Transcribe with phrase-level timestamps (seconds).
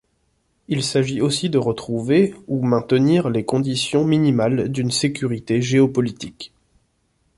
[0.67, 6.51] Il s'agit aussi de retrouver ou maintenir les conditions minimales d'une sécurité géopolitique.